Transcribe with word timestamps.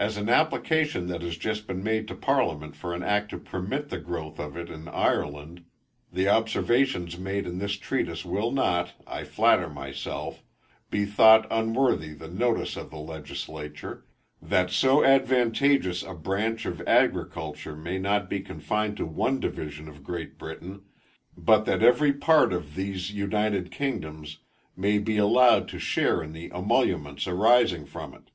As 0.00 0.16
an 0.16 0.28
application 0.28 1.08
has 1.08 1.36
just 1.36 1.66
been 1.66 1.82
made 1.82 2.06
to 2.06 2.14
parliament 2.14 2.76
for 2.76 2.94
an 2.94 3.02
act 3.02 3.30
to 3.30 3.36
permit 3.38 3.88
the 3.88 3.98
growth 3.98 4.38
of 4.38 4.56
it 4.56 4.70
in 4.70 4.86
Ireland, 4.86 5.64
the 6.12 6.28
observations 6.28 7.18
made 7.18 7.48
in 7.48 7.58
this 7.58 7.72
Treatise 7.72 8.24
will 8.24 8.52
not, 8.52 8.92
I 9.08 9.24
flatter 9.24 9.68
myself, 9.68 10.44
be 10.88 11.04
thought 11.04 11.48
unworthy 11.50 12.12
the 12.12 12.28
notice 12.28 12.76
of 12.76 12.90
the 12.90 12.96
legislature, 12.98 14.06
that 14.40 14.70
so 14.70 15.02
advantageous 15.04 16.04
a 16.04 16.14
branch 16.14 16.64
of 16.64 16.80
agriculture 16.86 17.74
may 17.74 17.98
not 17.98 18.30
be 18.30 18.38
confined 18.38 18.96
to 18.98 19.04
one 19.04 19.40
division 19.40 19.88
of 19.88 20.04
Great 20.04 20.38
Britain, 20.38 20.82
but 21.36 21.64
that 21.64 21.82
every 21.82 22.12
part 22.12 22.52
of 22.52 22.76
these 22.76 23.10
united 23.10 23.72
kingdoms 23.72 24.38
may 24.76 24.98
be 24.98 25.16
allowed 25.16 25.66
to 25.70 25.80
share 25.80 26.22
in 26.22 26.34
the 26.34 26.52
emoluments 26.54 27.26
arising 27.26 27.84
from 27.84 28.14
it. 28.14 28.30